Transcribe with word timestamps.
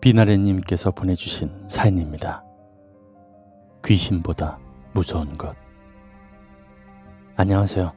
비나래님께서 0.00 0.90
보내주신 0.92 1.52
사연입니다. 1.68 2.42
귀신보다 3.84 4.58
무서운 4.92 5.36
것. 5.36 5.54
안녕하세요. 7.36 7.92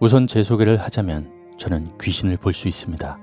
우선 0.00 0.26
제 0.26 0.42
소개를 0.42 0.78
하자면 0.78 1.56
저는 1.58 1.98
귀신을 1.98 2.36
볼 2.38 2.52
수 2.52 2.68
있습니다. 2.68 3.18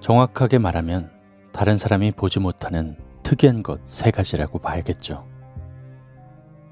정확하게 0.00 0.58
말하면 0.58 1.10
다른 1.52 1.76
사람이 1.76 2.12
보지 2.12 2.40
못하는 2.40 2.96
특이한 3.22 3.62
것 3.62 3.80
세 3.84 4.10
가지라고 4.10 4.58
봐야겠죠. 4.58 5.26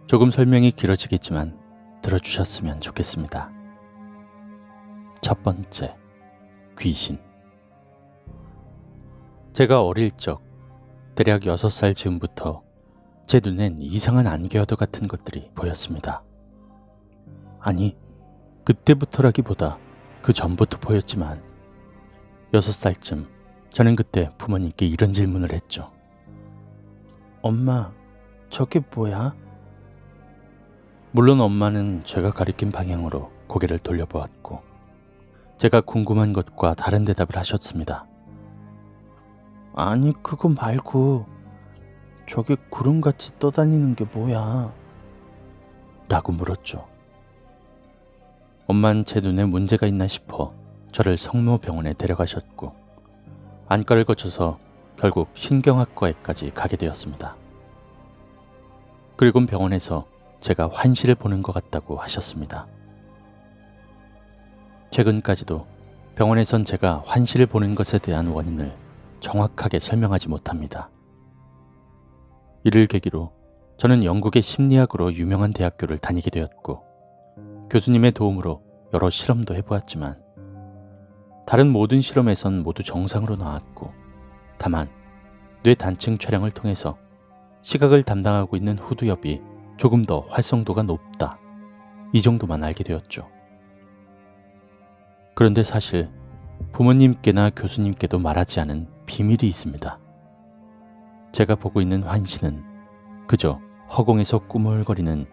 조금 0.06 0.30
설명이 0.30 0.72
길어지겠지만 0.72 1.58
들어주셨으면 2.02 2.80
좋겠습니다. 2.80 3.50
첫 5.20 5.42
번째, 5.42 5.96
귀신. 6.78 7.18
제가 9.52 9.84
어릴 9.84 10.10
적, 10.12 10.42
대략 11.14 11.42
6살 11.42 11.94
즈음부터 11.94 12.62
제 13.26 13.38
눈엔 13.44 13.76
이상한 13.80 14.26
안개와도 14.26 14.76
같은 14.76 15.06
것들이 15.06 15.50
보였습니다. 15.54 16.22
아니, 17.60 17.94
그때부터라기보다 18.64 19.78
그 20.22 20.32
전부터 20.32 20.78
보였지만, 20.78 21.42
6살쯤 22.52 23.26
저는 23.68 23.94
그때 23.94 24.30
부모님께 24.38 24.86
이런 24.86 25.12
질문을 25.12 25.52
했죠. 25.52 25.92
엄마, 27.42 27.92
저게 28.48 28.80
뭐야? 28.94 29.34
물론 31.10 31.42
엄마는 31.42 32.04
제가 32.04 32.30
가리킨 32.30 32.72
방향으로 32.72 33.30
고개를 33.48 33.80
돌려보았고, 33.80 34.62
제가 35.58 35.82
궁금한 35.82 36.32
것과 36.32 36.72
다른 36.72 37.04
대답을 37.04 37.36
하셨습니다. 37.36 38.06
아니, 39.74 40.12
그거 40.22 40.48
말고, 40.48 41.26
저게 42.26 42.56
구름같이 42.70 43.38
떠다니는 43.38 43.94
게 43.94 44.04
뭐야? 44.04 44.72
라고 46.08 46.32
물었죠. 46.32 46.86
엄만 48.66 49.04
제 49.04 49.20
눈에 49.20 49.44
문제가 49.44 49.86
있나 49.86 50.06
싶어 50.06 50.54
저를 50.92 51.16
성모병원에 51.16 51.94
데려가셨고, 51.94 52.74
안과를 53.68 54.04
거쳐서 54.04 54.58
결국 54.96 55.30
신경학과에까지 55.34 56.52
가게 56.52 56.76
되었습니다. 56.76 57.36
그리고 59.16 59.44
병원에서 59.46 60.06
제가 60.40 60.68
환시를 60.72 61.14
보는 61.14 61.42
것 61.42 61.52
같다고 61.52 61.96
하셨습니다. 61.96 62.66
최근까지도 64.90 65.66
병원에선 66.14 66.64
제가 66.66 67.02
환시를 67.06 67.46
보는 67.46 67.74
것에 67.74 67.98
대한 67.98 68.26
원인을 68.26 68.81
정확하게 69.22 69.78
설명하지 69.78 70.28
못합니다. 70.28 70.90
이를 72.64 72.86
계기로 72.86 73.32
저는 73.78 74.04
영국의 74.04 74.42
심리학으로 74.42 75.14
유명한 75.14 75.52
대학교를 75.52 75.98
다니게 75.98 76.30
되었고 76.30 76.82
교수님의 77.70 78.12
도움으로 78.12 78.62
여러 78.92 79.08
실험도 79.08 79.54
해보았지만 79.54 80.20
다른 81.46 81.70
모든 81.70 82.00
실험에선 82.00 82.62
모두 82.62 82.82
정상으로 82.82 83.36
나왔고 83.36 83.92
다만 84.58 84.88
뇌 85.62 85.74
단층 85.74 86.18
촬영을 86.18 86.50
통해서 86.50 86.98
시각을 87.62 88.02
담당하고 88.02 88.56
있는 88.56 88.76
후두엽이 88.76 89.40
조금 89.76 90.04
더 90.04 90.20
활성도가 90.28 90.82
높다. 90.82 91.38
이 92.12 92.20
정도만 92.20 92.62
알게 92.62 92.84
되었죠. 92.84 93.28
그런데 95.34 95.62
사실 95.62 96.10
부모님께나 96.72 97.50
교수님께도 97.50 98.18
말하지 98.18 98.60
않은 98.60 98.88
비밀이 99.06 99.38
있습니다. 99.42 99.98
제가 101.32 101.54
보고 101.54 101.80
있는 101.80 102.02
환시는 102.02 102.64
그저 103.26 103.60
허공에서 103.96 104.40
꾸물거리는 104.40 105.26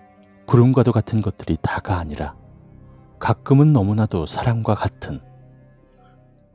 구름과도 0.45 0.91
같은 0.91 1.21
것들이 1.21 1.57
다가 1.61 1.97
아니라 1.97 2.35
가끔은 3.19 3.73
너무나도 3.73 4.25
사람과 4.25 4.75
같은 4.75 5.19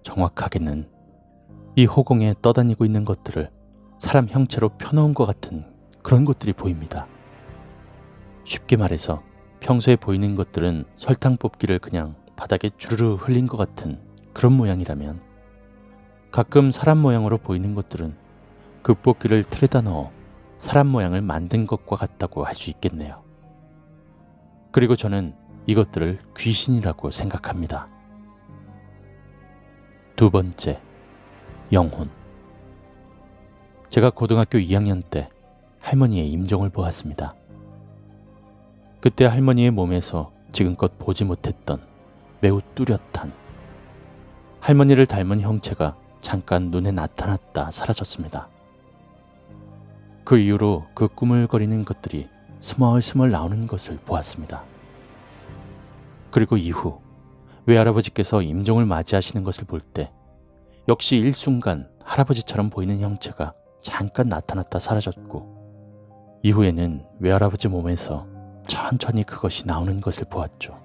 정확하게는 0.03 0.89
이 1.77 1.87
호공에 1.87 2.35
떠다니고 2.41 2.85
있는 2.85 3.05
것들을 3.05 3.51
사람 3.99 4.27
형체로 4.27 4.71
펴놓은 4.71 5.15
것 5.15 5.27
같은 5.27 5.65
그런 6.03 6.25
것들이 6.25 6.53
보입니다. 6.53 7.07
쉽게 8.45 8.77
말해서 8.77 9.23
평소에 9.61 9.97
보이는 9.97 10.35
것들은 10.37 10.85
설탕 10.95 11.37
뽑기를 11.37 11.79
그냥 11.79 12.15
바닥에 12.37 12.71
주르르 12.77 13.15
흘린 13.15 13.47
것 13.47 13.57
같은 13.57 14.01
그런 14.33 14.53
모양이라면 14.53 15.21
가끔 16.35 16.73
사람 16.73 16.99
모양으로 16.99 17.39
보이는 17.39 17.77
것들은 17.77 18.13
그 18.83 18.93
뽑기를 18.95 19.45
틀에다 19.45 19.83
넣어 19.83 20.11
사람 20.59 20.89
모양을 20.89 21.23
만든 21.23 21.65
것과 21.65 21.95
같다고 21.95 22.45
할 22.45 22.55
수 22.55 22.71
있겠네요. 22.71 23.23
그리고 24.73 24.97
저는 24.97 25.37
이것들을 25.67 26.19
귀신이라고 26.37 27.13
생각합니다. 27.13 27.87
두 30.17 30.29
번째, 30.33 30.81
영혼. 31.73 32.11
제가 33.89 34.11
고등학교 34.11 34.59
2학년 34.59 35.09
때 35.09 35.29
할머니의 35.83 36.33
임종을 36.33 36.69
보았습니다. 36.71 37.37
그때 39.01 39.25
할머니의 39.25 39.71
몸에서 39.71 40.33
지금껏 40.51 40.99
보지 40.99 41.25
못했던 41.25 41.81
매우 42.41 42.61
뚜렷한 42.75 43.33
할머니를 44.59 45.07
닮은 45.07 45.41
형체가 45.41 45.97
잠깐 46.25 46.71
눈에 46.71 46.91
나타났다 46.91 47.71
사라졌습니다. 47.71 48.49
그 50.25 50.39
이후로 50.39 50.87
그 50.95 51.07
꾸물거리는 51.07 51.85
것들이 51.85 52.31
스멀스멀 52.61 53.31
나오는 53.31 53.67
것을 53.67 53.99
보았습니다. 53.99 54.65
그리고 56.31 56.57
이후 56.57 56.99
외할아버지께서 57.67 58.41
임종을 58.41 58.87
맞이하시는 58.87 59.45
것을 59.45 59.67
볼 59.67 59.81
때 59.81 60.15
역시 60.89 61.17
일순간 61.19 61.91
할아버지처럼 62.03 62.71
보이는 62.71 63.01
형체가 63.01 63.53
잠깐 63.83 64.29
나타났다 64.29 64.79
사라졌고 64.79 66.41
이후에는 66.43 67.05
외할아버지 67.21 67.69
몸에서 67.69 68.27
천천히 68.67 69.25
그것이 69.25 69.67
나오는 69.67 70.01
것을 70.01 70.25
보았죠. 70.31 70.83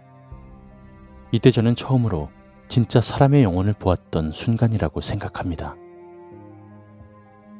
이때 1.32 1.50
저는 1.50 1.78
처음으로 1.78 2.30
진짜 2.69 3.02
사람의 3.02 3.41
영혼을 3.44 3.74
보았던 3.74 4.31
순간이라고 4.31 5.02
생각합니다. 5.02 5.75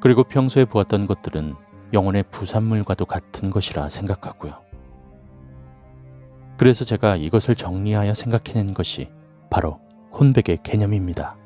그리고 0.00 0.22
평소에 0.22 0.64
보았던 0.64 1.08
것들은 1.08 1.56
영혼의 1.92 2.24
부산물과도 2.30 3.06
같은 3.06 3.50
것이라 3.50 3.88
생각하고요. 3.88 4.54
그래서 6.56 6.84
제가 6.84 7.16
이것을 7.16 7.56
정리하여 7.56 8.14
생각해낸 8.14 8.72
것이 8.72 9.10
바로 9.50 9.80
혼백의 10.12 10.58
개념입니다. 10.62 11.36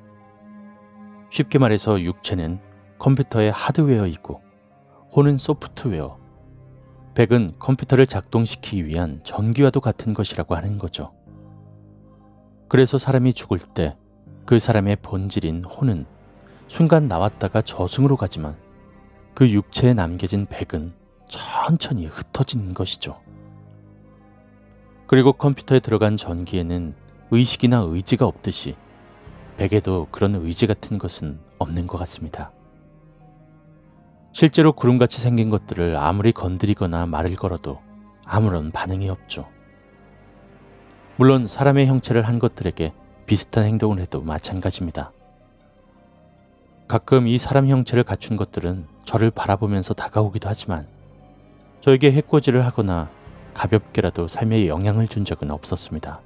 쉽게 1.31 1.58
말해서 1.58 2.02
육체는 2.02 2.60
컴퓨터의 2.98 3.50
하드웨어이고 3.50 4.42
혼은 5.16 5.38
소프트웨어, 5.38 6.19
백은 7.14 7.52
컴퓨터를 7.58 8.06
작동시키기 8.06 8.84
위한 8.84 9.20
전기와도 9.25 9.81
같은 9.81 10.12
것이라고 10.12 10.54
하는 10.54 10.76
거죠. 10.76 11.14
그래서 12.69 12.98
사람이 12.98 13.34
죽을 13.34 13.58
때 13.58 13.97
그 14.44 14.58
사람의 14.58 14.97
본질인 14.97 15.64
혼은 15.64 16.04
순간 16.69 17.08
나왔다가 17.08 17.62
저승으로 17.62 18.16
가지만 18.16 18.56
그 19.34 19.48
육체에 19.50 19.94
남겨진 19.94 20.47
백은 20.47 20.92
천천히 21.26 22.06
흩어지는 22.06 22.75
것이죠. 22.75 23.20
그리고 25.06 25.32
컴퓨터에 25.32 25.80
들어간 25.80 26.16
전기에는 26.16 26.94
의식이나 27.31 27.84
의지가 27.88 28.26
없듯이 28.26 28.76
백에도 29.56 30.08
그런 30.10 30.34
의지 30.34 30.67
같은 30.67 30.99
것은 30.99 31.40
없는 31.58 31.87
것 31.87 31.96
같습니다. 31.99 32.52
실제로 34.32 34.72
구름같이 34.72 35.20
생긴 35.20 35.49
것들을 35.49 35.96
아무리 35.96 36.32
건드리거나 36.32 37.06
말을 37.06 37.37
걸어도 37.37 37.81
아무런 38.25 38.72
반응이 38.72 39.08
없죠. 39.08 39.49
물론 41.16 41.46
사람의 41.46 41.87
형체를 41.87 42.22
한 42.22 42.40
것들에게 42.40 42.93
비슷한 43.26 43.64
행동을 43.66 44.00
해도 44.00 44.20
마찬가지입니다. 44.20 45.12
가끔 46.88 47.28
이 47.28 47.38
사람 47.38 47.69
형체를 47.69 48.02
갖춘 48.02 48.37
것들은 48.37 48.87
저를 49.05 49.31
바라보면서 49.31 49.94
다가오기도 49.94 50.49
하지만 50.49 50.88
저에게 51.81 52.11
해코지를 52.11 52.66
하거나 52.66 53.11
가볍게라도 53.55 54.26
삶에 54.26 54.66
영향을 54.66 55.06
준 55.06 55.25
적은 55.25 55.52
없었습니다. 55.52 56.20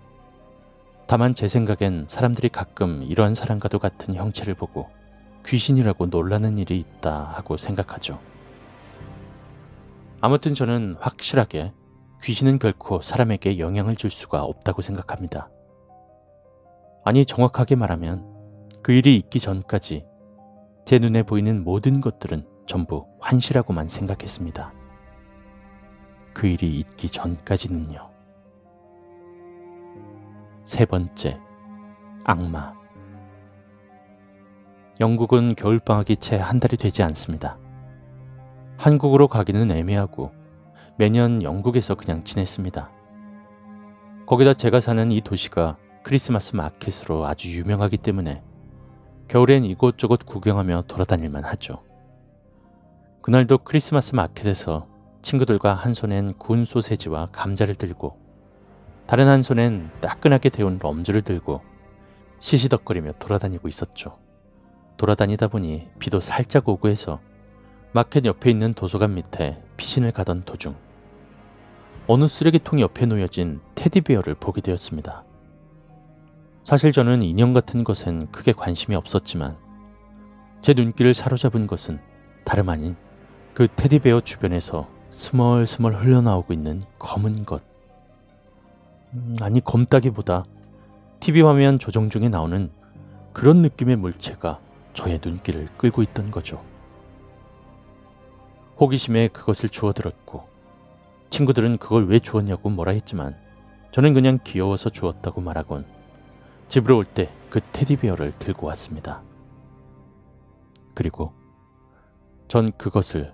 다만 1.06 1.34
제 1.34 1.48
생각엔 1.48 2.06
사람들이 2.08 2.48
가끔 2.48 3.02
이러한 3.02 3.34
사람과도 3.34 3.78
같은 3.78 4.14
형체를 4.14 4.54
보고 4.54 4.88
귀신이라고 5.46 6.06
놀라는 6.06 6.56
일이 6.56 6.78
있다 6.78 7.32
하고 7.34 7.58
생각하죠. 7.58 8.18
아무튼 10.22 10.54
저는 10.54 10.96
확실하게 10.98 11.72
귀신은 12.22 12.58
결코 12.58 13.00
사람에게 13.00 13.58
영향을 13.58 13.96
줄 13.96 14.10
수가 14.10 14.42
없다고 14.42 14.82
생각합니다. 14.82 15.50
아니, 17.04 17.24
정확하게 17.24 17.76
말하면 17.76 18.26
그 18.82 18.92
일이 18.92 19.16
있기 19.16 19.40
전까지 19.40 20.04
제 20.84 20.98
눈에 20.98 21.22
보이는 21.22 21.62
모든 21.64 22.00
것들은 22.00 22.46
전부 22.66 23.06
환시라고만 23.20 23.88
생각했습니다. 23.88 24.72
그 26.34 26.46
일이 26.46 26.78
있기 26.78 27.08
전까지는요. 27.08 28.10
세 30.64 30.84
번째, 30.84 31.40
악마. 32.24 32.74
영국은 35.00 35.54
겨울방학이 35.54 36.16
채 36.16 36.36
한 36.36 36.60
달이 36.60 36.76
되지 36.76 37.02
않습니다. 37.04 37.58
한국으로 38.76 39.28
가기는 39.28 39.70
애매하고 39.70 40.32
매년 40.98 41.44
영국에서 41.44 41.94
그냥 41.94 42.24
지냈습니다. 42.24 42.90
거기다 44.26 44.54
제가 44.54 44.80
사는 44.80 45.08
이 45.10 45.20
도시가 45.20 45.76
크리스마스 46.02 46.56
마켓으로 46.56 47.24
아주 47.24 47.56
유명하기 47.56 47.98
때문에 47.98 48.42
겨울엔 49.28 49.64
이곳저곳 49.64 50.26
구경하며 50.26 50.86
돌아다닐만 50.88 51.44
하죠. 51.44 51.84
그날도 53.22 53.58
크리스마스 53.58 54.16
마켓에서 54.16 54.88
친구들과 55.22 55.72
한 55.72 55.94
손엔 55.94 56.34
구운 56.34 56.64
소세지와 56.64 57.28
감자를 57.30 57.76
들고 57.76 58.18
다른 59.06 59.28
한 59.28 59.40
손엔 59.40 59.92
따끈하게 60.00 60.48
데운 60.48 60.80
럼주를 60.82 61.22
들고 61.22 61.60
시시덕거리며 62.40 63.12
돌아다니고 63.20 63.68
있었죠. 63.68 64.18
돌아다니다 64.96 65.46
보니 65.46 65.90
비도 66.00 66.18
살짝 66.18 66.68
오고 66.68 66.88
해서 66.88 67.20
마켓 67.92 68.24
옆에 68.24 68.50
있는 68.50 68.74
도서관 68.74 69.14
밑에 69.14 69.62
피신을 69.76 70.10
가던 70.10 70.42
도중 70.44 70.87
어느 72.10 72.26
쓰레기통 72.26 72.80
옆에 72.80 73.04
놓여진 73.04 73.60
테디베어를 73.74 74.34
보게 74.36 74.62
되었습니다. 74.62 75.24
사실 76.64 76.90
저는 76.90 77.20
인형 77.20 77.52
같은 77.52 77.84
것엔 77.84 78.32
크게 78.32 78.52
관심이 78.52 78.96
없었지만 78.96 79.58
제 80.62 80.72
눈길을 80.72 81.12
사로잡은 81.12 81.66
것은 81.66 82.00
다름 82.44 82.70
아닌 82.70 82.96
그 83.52 83.68
테디베어 83.68 84.22
주변에서 84.22 84.88
스멀스멀 85.10 86.02
흘러나오고 86.02 86.54
있는 86.54 86.80
검은 86.98 87.44
것. 87.44 87.62
음, 89.12 89.34
아니 89.42 89.60
검다기보다 89.60 90.44
TV 91.20 91.42
화면 91.42 91.78
조정 91.78 92.08
중에 92.08 92.30
나오는 92.30 92.70
그런 93.34 93.60
느낌의 93.60 93.96
물체가 93.96 94.60
저의 94.94 95.20
눈길을 95.22 95.68
끌고 95.76 96.02
있던 96.04 96.30
거죠. 96.30 96.64
호기심에 98.80 99.28
그것을 99.28 99.68
주워들었고 99.68 100.57
친구들은 101.30 101.78
그걸 101.78 102.06
왜 102.06 102.18
주었냐고 102.18 102.70
뭐라 102.70 102.92
했지만 102.92 103.36
저는 103.92 104.14
그냥 104.14 104.38
귀여워서 104.44 104.90
주었다고 104.90 105.40
말하곤 105.40 105.84
집으로 106.68 106.96
올 106.98 107.04
때 107.04 107.28
그 107.50 107.60
테디베어를 107.72 108.32
들고 108.38 108.66
왔습니다. 108.66 109.22
그리고 110.94 111.32
전 112.46 112.72
그것을 112.72 113.32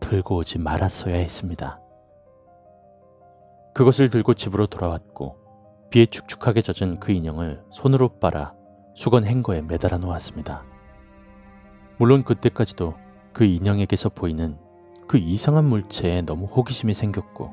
들고 0.00 0.36
오지 0.36 0.58
말았어야 0.58 1.14
했습니다. 1.14 1.80
그것을 3.74 4.10
들고 4.10 4.34
집으로 4.34 4.66
돌아왔고 4.66 5.36
비에 5.90 6.06
축축하게 6.06 6.62
젖은 6.62 6.98
그 7.00 7.12
인형을 7.12 7.62
손으로 7.70 8.18
빨아 8.18 8.54
수건 8.94 9.24
행거에 9.24 9.62
매달아 9.62 9.98
놓았습니다. 9.98 10.64
물론 11.98 12.24
그때까지도 12.24 12.94
그 13.32 13.44
인형에게서 13.44 14.08
보이는 14.08 14.58
그 15.12 15.18
이상한 15.18 15.66
물체에 15.66 16.22
너무 16.22 16.46
호기심이 16.46 16.94
생겼고 16.94 17.52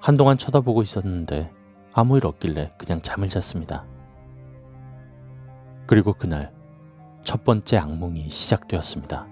한동안 0.00 0.38
쳐다보고 0.38 0.80
있었는데 0.80 1.52
아무 1.92 2.16
일 2.16 2.24
없길래 2.24 2.70
그냥 2.78 3.02
잠을 3.02 3.28
잤습니다. 3.28 3.84
그리고 5.86 6.14
그날 6.14 6.50
첫 7.24 7.44
번째 7.44 7.76
악몽이 7.76 8.30
시작되었습니다. 8.30 9.26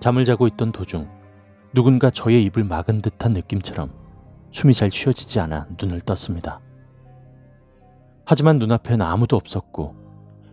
잠을 0.00 0.24
자고 0.24 0.48
있던 0.48 0.72
도중 0.72 1.08
누군가 1.72 2.10
저의 2.10 2.42
입을 2.46 2.64
막은 2.64 3.00
듯한 3.00 3.32
느낌처럼 3.32 3.92
숨이 4.50 4.74
잘 4.74 4.90
쉬어지지 4.90 5.38
않아 5.38 5.68
눈을 5.80 6.00
떴습니다. 6.00 6.60
하지만 8.24 8.58
눈앞엔 8.58 9.00
아무도 9.00 9.36
없었고 9.36 9.94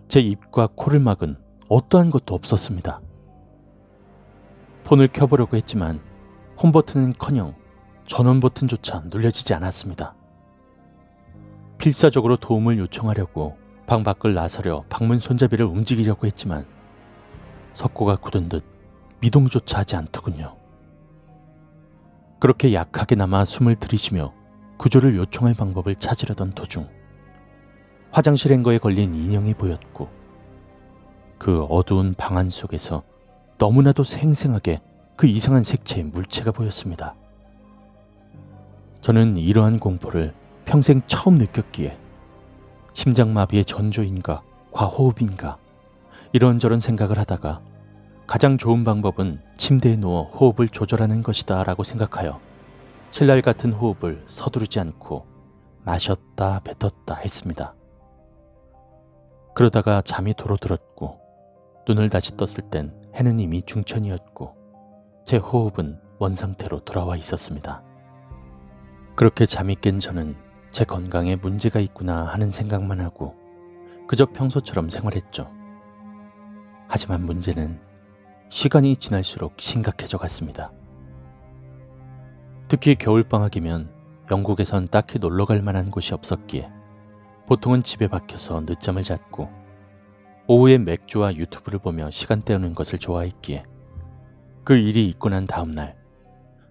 제 0.10 0.20
입과 0.20 0.70
코를 0.76 1.00
막은 1.00 1.38
어떠한 1.70 2.12
것도 2.12 2.36
없었습니다. 2.36 3.02
폰을 4.90 5.08
켜보려고 5.08 5.56
했지만 5.56 6.00
홈 6.58 6.72
버튼은 6.72 7.14
커녕 7.20 7.54
전원 8.08 8.40
버튼조차 8.40 9.04
눌려지지 9.06 9.54
않았습니다. 9.54 10.16
필사적으로 11.78 12.38
도움을 12.38 12.80
요청하려고 12.80 13.56
방 13.86 14.02
밖을 14.04 14.34
나서려 14.34 14.84
방문 14.90 15.20
손잡이를 15.20 15.68
움직이려고 15.68 16.26
했지만 16.26 16.66
석고가 17.74 18.16
굳은 18.16 18.50
듯 18.50 18.66
미동조차 19.22 19.80
하지 19.80 19.96
않더군요. 19.96 20.58
그렇게 22.40 22.74
약하게나마 22.74 23.46
숨을 23.46 23.76
들이쉬며 23.76 24.34
구조를 24.78 25.16
요청할 25.18 25.54
방법을 25.54 25.98
찾으려던 25.98 26.54
도중 26.54 26.90
화장실 28.10 28.54
행거에 28.54 28.80
걸린 28.80 29.14
인형이 29.14 29.54
보였고 29.54 30.10
그 31.38 31.62
어두운 31.66 32.16
방안 32.16 32.50
속에서 32.50 33.04
너무나도 33.60 34.04
생생하게 34.04 34.82
그 35.18 35.28
이상한 35.28 35.64
색채의 35.64 36.06
물체가 36.06 36.52
보였습니다. 36.52 37.16
저는 39.02 39.36
이러한 39.36 39.80
공포를 39.80 40.34
평생 40.64 41.02
처음 41.08 41.36
느꼈기에 41.36 42.00
심장마비의 42.94 43.66
전조인가 43.66 44.42
과호흡인가 44.72 45.58
이런저런 46.32 46.80
생각을 46.80 47.20
하다가 47.20 47.62
가장 48.28 48.58
좋은 48.58 48.86
방법은 48.86 49.42
침대에 49.58 49.98
누워 49.98 50.24
호흡을 50.24 50.70
조절하는 50.70 51.22
것이다 51.22 51.64
라고 51.64 51.84
생각하여 51.84 52.40
신랄 53.12 53.42
같은 53.42 53.74
호흡을 53.74 54.24
서두르지 54.28 54.80
않고 54.80 55.26
마셨다 55.84 56.62
뱉었다 56.64 57.16
했습니다. 57.16 57.74
그러다가 59.54 60.02
잠이 60.02 60.34
도로 60.34 60.56
들었고 60.56 61.20
눈을 61.88 62.10
다시 62.10 62.38
떴을 62.38 62.70
땐 62.70 62.99
해는 63.16 63.40
이미 63.40 63.62
중천이었고 63.62 64.56
제 65.26 65.38
호흡은 65.38 66.00
원상태로 66.20 66.82
돌아와 66.82 67.16
있었습니다. 67.18 67.84
그렇게 69.16 69.46
잠이 69.46 69.76
깬 69.76 70.00
저는 70.00 70.36
제 70.72 70.86
건강에 70.86 71.36
문제가 71.36 71.80
있구나 71.80 72.26
하는 72.26 72.50
생각만 72.50 73.02
하고 73.02 73.36
그저 74.08 74.26
평소처럼 74.26 74.90
생활했죠. 74.90 75.52
하지만 76.88 77.26
문제는 77.26 77.80
시간이 78.50 78.96
지날수록 78.96 79.54
심각해져 79.60 80.18
갔습니다. 80.18 80.72
특히 82.68 82.96
겨울방학이면 82.96 83.92
영국에선 84.32 84.88
딱히 84.90 85.20
놀러 85.20 85.46
갈 85.46 85.62
만한 85.62 85.92
곳이 85.92 86.14
없었기에 86.14 86.72
보통은 87.48 87.84
집에 87.84 88.08
박혀서 88.08 88.62
늦잠을 88.62 89.04
잤고 89.04 89.59
오후에 90.52 90.80
맥주와 90.80 91.36
유튜브를 91.36 91.78
보며 91.78 92.10
시간 92.10 92.42
때우는 92.42 92.74
것을 92.74 92.98
좋아했기에 92.98 93.66
그 94.64 94.76
일이 94.76 95.08
있고 95.10 95.30
난 95.30 95.46
다음날 95.46 95.96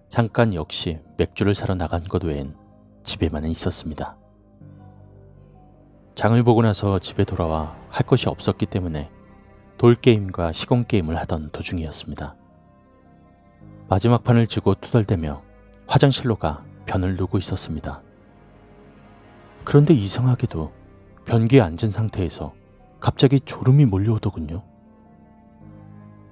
잠깐 0.09 0.53
역시 0.53 0.99
맥주를 1.15 1.55
사러 1.55 1.75
나간 1.75 2.03
것 2.03 2.21
외엔 2.25 2.57
집에만은 3.03 3.49
있었습니다. 3.49 4.17
장을 6.13 6.43
보고 6.43 6.61
나서 6.61 6.99
집에 6.99 7.23
돌아와 7.23 7.73
할 7.87 8.05
것이 8.05 8.27
없었기 8.27 8.65
때문에 8.65 9.09
돌게임과 9.77 10.51
시공게임을 10.51 11.15
하던 11.19 11.51
도중이었습니다. 11.51 12.35
마지막 13.87 14.25
판을 14.25 14.47
쥐고 14.47 14.75
투덜대며 14.75 15.41
화장실로 15.87 16.35
가 16.35 16.65
변을 16.85 17.15
누고 17.15 17.37
있었습니다. 17.37 18.03
그런데 19.63 19.93
이상하게도 19.93 20.73
변기에 21.23 21.61
앉은 21.61 21.89
상태에서 21.89 22.59
갑자기 22.99 23.39
졸음이 23.39 23.85
몰려오더군요. 23.85 24.63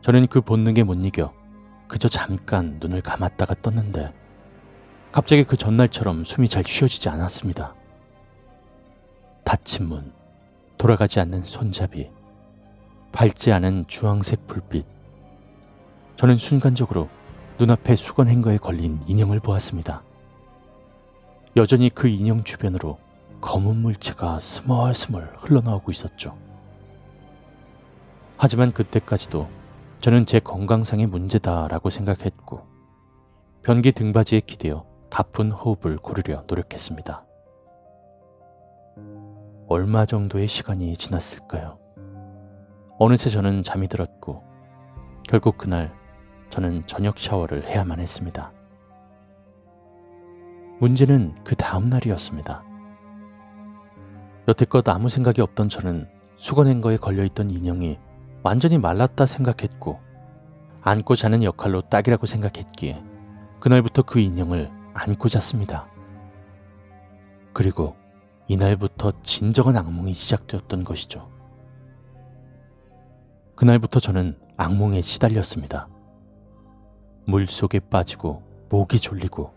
저는 0.01 0.27
그 0.27 0.41
본능에 0.41 0.83
못 0.83 0.95
이겨 1.03 1.33
그저 1.87 2.09
잠깐 2.09 2.77
눈을 2.79 3.01
감았다가 3.01 3.55
떴는데 3.61 4.13
갑자기 5.11 5.43
그 5.43 5.55
전날처럼 5.55 6.23
숨이 6.23 6.47
잘 6.47 6.63
쉬어지지 6.63 7.09
않았습니다. 7.09 7.73
닫힌 9.43 9.87
문, 9.87 10.13
돌아가지 10.77 11.19
않는 11.21 11.41
손잡이, 11.41 12.11
밝지 13.13 13.51
않은 13.53 13.85
주황색 13.87 14.45
불빛. 14.45 14.85
저는 16.17 16.35
순간적으로 16.35 17.09
눈앞에 17.57 17.95
수건 17.95 18.27
행거에 18.27 18.57
걸린 18.57 18.99
인형을 19.07 19.39
보았습니다. 19.39 20.03
여전히 21.55 21.89
그 21.89 22.07
인형 22.07 22.43
주변으로 22.43 22.99
검은 23.41 23.77
물체가 23.77 24.39
스멀스멀 24.39 25.33
흘러나오고 25.39 25.91
있었죠. 25.91 26.37
하지만 28.37 28.71
그때까지도 28.71 29.47
저는 29.99 30.27
제 30.27 30.39
건강상의 30.39 31.07
문제다라고 31.07 31.89
생각했고 31.89 32.67
변기 33.63 33.91
등받이에 33.91 34.41
기대어 34.41 34.85
가쁜 35.09 35.51
호흡을 35.51 35.97
고르려 35.97 36.43
노력했습니다. 36.47 37.25
얼마 39.67 40.05
정도의 40.05 40.47
시간이 40.47 40.95
지났을까요? 40.95 41.79
어느새 42.99 43.29
저는 43.29 43.63
잠이 43.63 43.87
들었고 43.87 44.43
결국 45.27 45.57
그날 45.57 45.93
저는 46.49 46.85
저녁 46.85 47.17
샤워를 47.17 47.65
해야만 47.65 47.99
했습니다. 47.99 48.53
문제는 50.79 51.33
그 51.43 51.55
다음 51.55 51.89
날이었습니다. 51.89 52.63
여태껏 54.47 54.87
아무 54.87 55.09
생각이 55.09 55.41
없던 55.41 55.69
저는 55.69 56.07
수건행거에 56.37 56.97
걸려있던 56.97 57.49
인형이 57.49 57.99
완전히 58.47 58.77
말랐다 58.77 59.25
생각했고 59.25 59.99
안고 60.81 61.15
자는 61.15 61.43
역할로 61.43 61.81
딱이라고 61.81 62.25
생각했기에 62.25 63.03
그날부터 63.59 64.03
그 64.03 64.21
인형을 64.21 64.71
안고 64.93 65.27
잤습니다. 65.27 65.85
그리고 67.51 67.97
이날부터 68.47 69.21
진정한 69.21 69.75
악몽이 69.75 70.13
시작되었던 70.13 70.85
것이죠. 70.85 71.29
그날부터 73.55 73.99
저는 73.99 74.39
악몽에 74.55 75.01
시달렸습니다. 75.01 75.89
물 77.25 77.47
속에 77.47 77.81
빠지고 77.81 78.43
목이 78.69 78.97
졸리고 78.97 79.51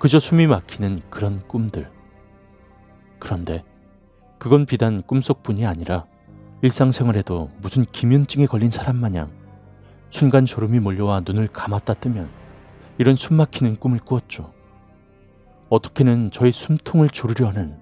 그저 0.00 0.18
숨이 0.18 0.48
막히는 0.48 1.02
그런 1.10 1.46
꿈들. 1.46 1.92
그런데 3.20 3.62
그건 4.40 4.66
비단 4.66 5.00
꿈속뿐이 5.02 5.64
아니라 5.64 6.06
일상생활에도 6.60 7.50
무슨 7.60 7.84
기면증에 7.84 8.46
걸린 8.46 8.68
사람 8.68 8.96
마냥 8.96 9.30
순간 10.10 10.44
졸음이 10.44 10.80
몰려와 10.80 11.22
눈을 11.24 11.46
감았다 11.48 11.94
뜨면 11.94 12.28
이런 12.98 13.14
숨 13.14 13.36
막히는 13.36 13.76
꿈을 13.76 14.00
꾸었죠. 14.00 14.52
어떻게는 15.68 16.32
저의 16.32 16.50
숨통을 16.50 17.10
조르려 17.10 17.48
하는 17.48 17.78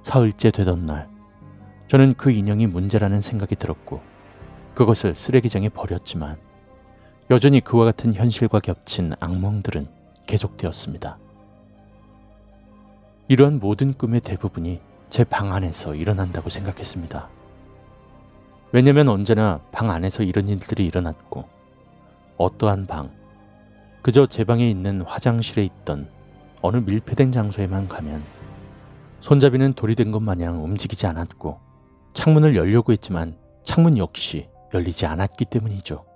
사흘째 0.00 0.50
되던 0.50 0.86
날 0.86 1.10
저는 1.88 2.14
그 2.14 2.30
인형이 2.30 2.66
문제라는 2.68 3.20
생각이 3.20 3.54
들었고 3.54 4.00
그것을 4.74 5.14
쓰레기장에 5.14 5.68
버렸지만 5.68 6.38
여전히 7.30 7.60
그와 7.60 7.84
같은 7.84 8.14
현실과 8.14 8.60
겹친 8.60 9.12
악몽들은 9.20 9.88
계속되었습니다. 10.26 11.18
이러한 13.28 13.58
모든 13.58 13.92
꿈의 13.92 14.22
대부분이 14.22 14.80
제 15.12 15.24
방 15.24 15.52
안에서 15.52 15.94
일어난다고 15.94 16.48
생각했습니다. 16.48 17.28
왜냐면 18.72 19.10
언제나 19.10 19.60
방 19.70 19.90
안에서 19.90 20.22
이런 20.22 20.48
일들이 20.48 20.86
일어났고 20.86 21.44
어떠한 22.38 22.86
방, 22.86 23.10
그저 24.00 24.24
제 24.26 24.42
방에 24.44 24.70
있는 24.70 25.02
화장실에 25.02 25.64
있던 25.64 26.08
어느 26.62 26.78
밀폐된 26.78 27.30
장소에만 27.30 27.88
가면 27.88 28.22
손잡이는 29.20 29.74
돌이 29.74 29.96
된 29.96 30.12
것 30.12 30.20
마냥 30.20 30.64
움직이지 30.64 31.06
않았고 31.06 31.60
창문을 32.14 32.56
열려고 32.56 32.92
했지만 32.92 33.36
창문 33.64 33.98
역시 33.98 34.48
열리지 34.72 35.04
않았기 35.04 35.44
때문이죠. 35.44 36.06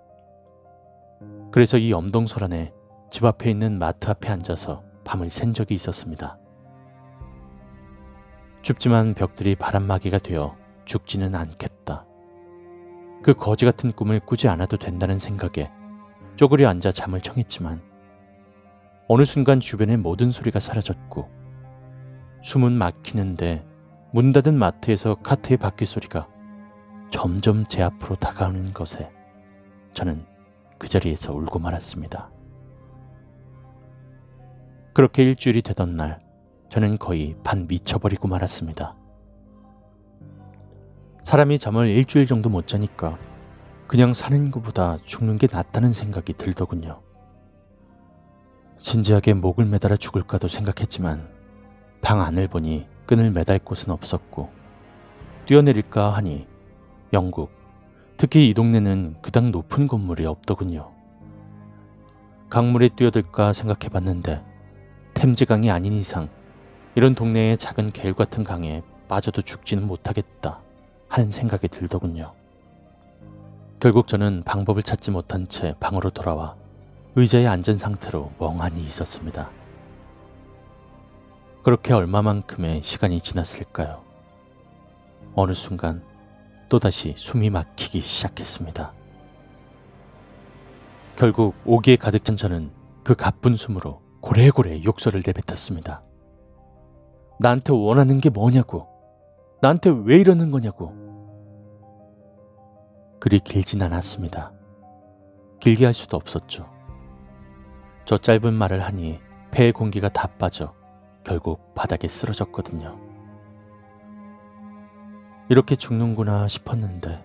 그래서 1.53 1.77
이 1.77 1.93
엄동설 1.93 2.45
안에 2.45 2.73
집 3.11 3.27
앞에 3.27 3.51
있는 3.51 3.79
마트 3.79 4.09
앞에 4.09 4.31
앉아서 4.33 4.83
밤을 5.05 5.29
샌 5.29 5.53
적이 5.53 5.75
있었습니다. 5.75 6.39
춥지만 8.67 9.15
벽들이 9.15 9.55
바람막이가 9.55 10.19
되어 10.19 10.57
죽지는 10.87 11.37
않겠다. 11.37 12.05
그 13.23 13.33
거지 13.33 13.65
같은 13.65 13.93
꿈을 13.93 14.19
꾸지 14.19 14.49
않아도 14.49 14.77
된다는 14.77 15.21
생각에 15.21 15.71
쪼그려 16.35 16.69
앉아 16.71 16.91
잠을 16.91 17.21
청했지만 17.21 17.81
어느 19.07 19.23
순간 19.23 19.61
주변의 19.61 19.99
모든 19.99 20.33
소리가 20.33 20.59
사라졌고 20.59 21.31
숨은 22.43 22.73
막히는데 22.73 23.65
문 24.13 24.33
닫은 24.33 24.59
마트에서 24.59 25.15
카트의 25.15 25.59
바퀴 25.59 25.85
소리가 25.85 26.27
점점 27.11 27.67
제 27.67 27.85
앞으로 27.85 28.17
다가오는 28.17 28.73
것에 28.73 29.13
저는 29.93 30.27
그 30.77 30.89
자리에서 30.89 31.33
울고 31.35 31.61
말았습니다. 31.61 32.33
그렇게 34.93 35.23
일주일이 35.23 35.63
되던 35.63 35.97
날 35.97 36.26
저는 36.69 36.99
거의 36.99 37.37
반 37.43 37.67
미쳐버리고 37.67 38.29
말았습니다. 38.29 38.97
사람이 41.23 41.59
잠을 41.59 41.89
일주일 41.89 42.27
정도 42.27 42.49
못 42.49 42.67
자니까 42.67 43.19
그냥 43.87 44.13
사는 44.13 44.51
것보다 44.51 44.97
죽는 45.05 45.39
게 45.39 45.49
낫다는 45.51 45.91
생각이 45.91 46.35
들더군요. 46.35 47.03
진지하게 48.79 49.35
목을 49.35 49.65
매달아 49.65 49.97
죽을까도 49.97 50.49
생각했지만 50.49 51.29
방 52.01 52.21
안을 52.21 52.49
보니 52.49 52.87
끈을 53.07 53.31
매달 53.31 53.59
곳은 53.59 53.93
없었고 53.93 54.51
뛰어내릴까 55.47 56.11
하니 56.11 56.47
영국, 57.13 57.51
특히 58.17 58.49
이 58.49 58.55
동네는 58.55 59.17
그닥 59.23 59.51
높은 59.51 59.87
건물이 59.87 60.27
없더군요. 60.27 60.93
강물에 62.51 62.91
뛰어들까 62.97 63.53
생각해 63.53 63.89
봤는데 63.89 64.45
템즈강이 65.15 65.71
아닌 65.71 65.93
이상 65.93 66.29
이런 66.97 67.15
동네의 67.15 67.59
작은 67.59 67.91
갤 67.91 68.15
같은 68.15 68.43
강에 68.43 68.83
빠져도 69.07 69.43
죽지는 69.43 69.87
못하겠다 69.87 70.63
하는 71.11 71.31
생각이 71.31 71.69
들더군요. 71.69 72.33
결국 73.79 74.07
저는 74.07 74.43
방법을 74.47 74.83
찾지 74.83 75.11
못한 75.11 75.47
채 75.47 75.75
방으로 75.79 76.09
돌아와 76.09 76.57
의자에 77.15 77.47
앉은 77.47 77.77
상태로 77.77 78.33
멍하니 78.39 78.83
있었습니다. 78.83 79.51
그렇게 81.63 81.93
얼마만큼의 81.93 82.83
시간이 82.83 83.21
지났을까요? 83.21 84.03
어느 85.35 85.53
순간 85.53 86.03
또다시 86.71 87.13
숨이 87.15 87.51
막히기 87.51 88.01
시작했습니다. 88.01 88.95
결국 91.15 91.55
오기에 91.67 91.97
가득 91.97 92.25
찬 92.25 92.37
저는 92.39 92.71
그 93.05 93.15
가쁜 93.15 93.55
숨으로 93.55 94.01
고래고래 94.23 94.83
욕설을 94.83 95.23
내뱉었습니다. 95.27 96.03
나한테 97.39 97.73
원하는 97.73 98.21
게 98.21 98.31
뭐냐고. 98.31 98.89
나한테 99.61 99.91
왜 100.05 100.19
이러는 100.19 100.51
거냐고. 100.51 100.93
그리 103.21 103.41
길진 103.41 103.83
않았습니다. 103.83 104.53
길게 105.61 105.85
할 105.85 105.95
수도 105.95 106.17
없었죠. 106.17 106.69
저 108.05 108.19
짧은 108.19 108.55
말을 108.55 108.85
하니 108.85 109.21
폐의 109.51 109.73
공기가 109.73 110.09
다 110.09 110.29
빠져 110.39 110.75
결국 111.25 111.75
바닥에 111.75 112.09
쓰러졌거든요. 112.09 113.01
이렇게 115.49 115.77
죽는구나 115.77 116.49
싶었는데 116.49 117.25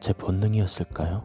제 0.00 0.12
본능이었을까요? 0.12 1.24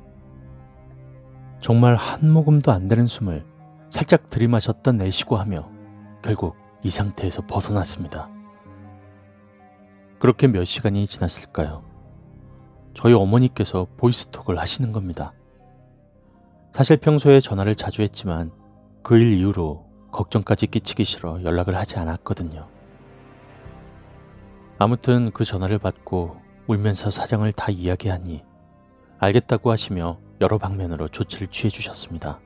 정말 1.59 1.95
한 1.95 2.29
모금도 2.29 2.71
안 2.71 2.87
되는 2.87 3.07
숨을 3.07 3.45
살짝 3.89 4.29
들이마셨던 4.29 4.97
내쉬고 4.97 5.37
하며 5.37 5.69
결국 6.21 6.55
이 6.83 6.89
상태에서 6.89 7.43
벗어났습니다. 7.47 8.29
그렇게 10.19 10.47
몇 10.47 10.63
시간이 10.65 11.05
지났을까요? 11.05 11.83
저희 12.93 13.13
어머니께서 13.13 13.87
보이스톡을 13.97 14.59
하시는 14.59 14.91
겁니다. 14.91 15.33
사실 16.71 16.97
평소에 16.97 17.39
전화를 17.39 17.75
자주 17.75 18.01
했지만 18.01 18.51
그 19.01 19.17
일 19.17 19.33
이후로 19.37 19.85
걱정까지 20.11 20.67
끼치기 20.67 21.03
싫어 21.03 21.41
연락을 21.43 21.75
하지 21.75 21.97
않았거든요. 21.97 22.67
아무튼 24.77 25.31
그 25.31 25.43
전화를 25.43 25.79
받고 25.79 26.37
울면서 26.67 27.09
사정을 27.09 27.51
다 27.51 27.69
이야기하니 27.69 28.43
알겠다고 29.19 29.71
하시며 29.71 30.19
여러 30.41 30.57
방면으로 30.57 31.07
조치를 31.07 31.47
취해 31.47 31.69
주셨습니다. 31.69 32.39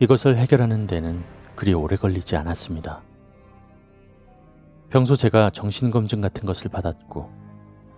이것을 0.00 0.36
해결하는 0.36 0.86
데는 0.86 1.24
그리 1.56 1.72
오래 1.72 1.96
걸리지 1.96 2.36
않았습니다. 2.36 3.02
평소 4.90 5.16
제가 5.16 5.50
정신검증 5.50 6.20
같은 6.20 6.46
것을 6.46 6.70
받았고 6.70 7.30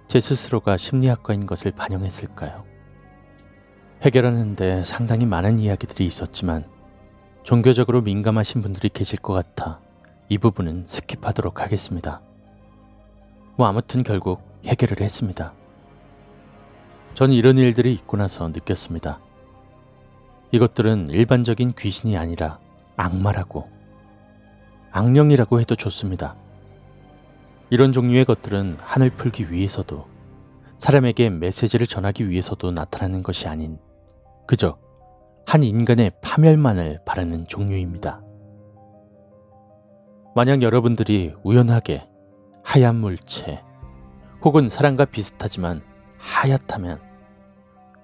제 0.06 0.20
스스로가 0.20 0.76
심리학과인 0.76 1.44
것을 1.44 1.72
반영했을까요? 1.72 2.64
해결하는데 4.02 4.84
상당히 4.84 5.26
많은 5.26 5.58
이야기들이 5.58 6.06
있었지만 6.06 6.64
종교적으로 7.42 8.00
민감하신 8.00 8.62
분들이 8.62 8.88
계실 8.88 9.18
것 9.18 9.32
같아 9.32 9.80
이 10.28 10.38
부분은 10.38 10.84
스킵하도록 10.84 11.56
하겠습니다. 11.56 12.22
뭐 13.56 13.66
아무튼 13.66 14.02
결국 14.02 14.40
해결을 14.64 15.00
했습니다. 15.00 15.52
전 17.14 17.32
이런 17.32 17.58
일들이 17.58 17.92
있고 17.92 18.16
나서 18.16 18.48
느꼈습니다. 18.48 19.20
이것들은 20.52 21.08
일반적인 21.08 21.72
귀신이 21.76 22.16
아니라 22.16 22.60
악마라고, 22.98 23.70
악령이라고 24.90 25.60
해도 25.60 25.74
좋습니다. 25.74 26.36
이런 27.70 27.92
종류의 27.92 28.24
것들은 28.24 28.76
하늘 28.80 29.10
풀기 29.10 29.52
위해서도 29.52 30.06
사람에게 30.78 31.30
메시지를 31.30 31.86
전하기 31.86 32.28
위해서도 32.28 32.72
나타나는 32.72 33.22
것이 33.22 33.48
아닌 33.48 33.78
그저 34.46 34.78
한 35.46 35.62
인간의 35.62 36.12
파멸만을 36.22 37.00
바라는 37.06 37.46
종류입니다. 37.46 38.22
만약 40.34 40.62
여러분들이 40.62 41.34
우연하게 41.42 42.08
하얀 42.64 42.96
물체 42.96 43.62
혹은 44.42 44.68
사랑과 44.68 45.04
비슷하지만 45.04 45.82
하얗다면 46.18 47.00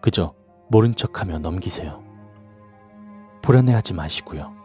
그저 0.00 0.34
모른 0.68 0.94
척하며 0.94 1.40
넘기세요. 1.40 2.02
불안해하지 3.42 3.94
마시고요. 3.94 4.63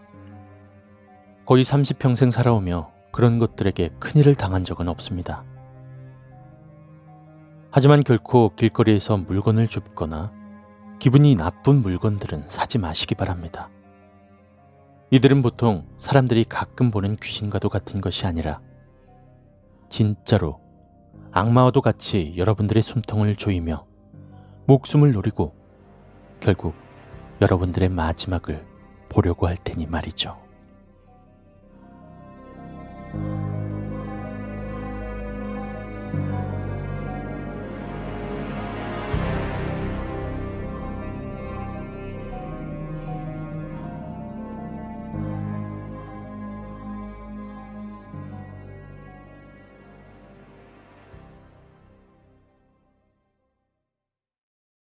거의 1.49 1.63
30평생 1.63 2.29
살아오며 2.29 2.91
그런 3.11 3.39
것들에게 3.39 3.89
큰일을 3.97 4.35
당한 4.35 4.63
적은 4.63 4.87
없습니다. 4.87 5.43
하지만 7.71 8.03
결코 8.03 8.53
길거리에서 8.55 9.17
물건을 9.17 9.67
줍거나 9.67 10.31
기분이 10.99 11.33
나쁜 11.33 11.81
물건들은 11.81 12.43
사지 12.45 12.77
마시기 12.77 13.15
바랍니다. 13.15 13.71
이들은 15.09 15.41
보통 15.41 15.87
사람들이 15.97 16.43
가끔 16.43 16.91
보는 16.91 17.15
귀신과도 17.15 17.69
같은 17.69 17.99
것이 17.99 18.27
아니라 18.27 18.61
진짜로 19.87 20.59
악마와도 21.31 21.81
같이 21.81 22.35
여러분들의 22.37 22.83
숨통을 22.83 23.35
조이며 23.35 23.87
목숨을 24.67 25.13
노리고 25.13 25.55
결국 26.41 26.75
여러분들의 27.41 27.89
마지막을 27.89 28.67
보려고 29.09 29.47
할 29.47 29.57
테니 29.57 29.87
말이죠. 29.87 30.48